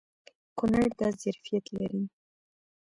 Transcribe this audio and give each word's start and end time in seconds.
کونړ 0.57 0.85
دا 0.99 1.07
ظرفیت 1.21 1.65
لري. 1.77 2.03